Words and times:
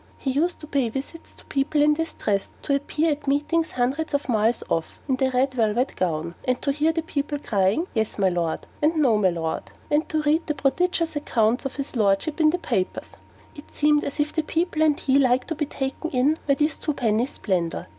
He 0.17 0.31
used 0.31 0.59
to 0.61 0.65
pay 0.65 0.89
visits 0.89 1.35
to 1.35 1.45
people 1.45 1.79
in 1.79 1.93
this 1.93 2.13
dress; 2.13 2.53
to 2.63 2.73
appear 2.73 3.11
at 3.11 3.27
meetings 3.27 3.69
hundreds 3.73 4.15
of 4.15 4.27
miles 4.27 4.63
off, 4.67 4.99
in 5.07 5.17
the 5.17 5.29
red 5.29 5.53
velvet 5.53 5.95
gown. 5.95 6.33
And 6.43 6.59
to 6.63 6.71
hear 6.71 6.91
the 6.91 7.03
people 7.03 7.37
crying 7.37 7.85
'Yes, 7.93 8.17
me 8.17 8.31
Lard!' 8.31 8.65
and 8.81 8.95
'No, 8.95 9.19
me 9.19 9.29
Lard!' 9.29 9.69
and 9.91 10.09
to 10.09 10.23
read 10.23 10.47
the 10.47 10.55
prodigious 10.55 11.15
accounts 11.15 11.65
of 11.67 11.75
his 11.75 11.95
Lordship 11.95 12.41
in 12.41 12.49
the 12.49 12.57
papers: 12.57 13.11
it 13.53 13.71
seemed 13.71 14.03
as 14.03 14.19
if 14.19 14.33
the 14.33 14.41
people 14.41 14.81
and 14.81 14.99
he 14.99 15.19
liked 15.19 15.49
to 15.49 15.53
be 15.53 15.67
taken 15.67 16.09
in 16.09 16.35
by 16.47 16.55
this 16.55 16.79
twopenny 16.79 17.27
splendour. 17.27 17.85